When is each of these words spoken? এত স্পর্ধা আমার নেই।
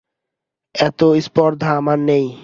এত 0.75 0.99
স্পর্ধা 1.25 1.69
আমার 1.79 1.99
নেই। 2.09 2.25